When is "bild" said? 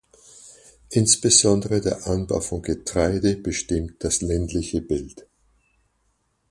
4.81-5.27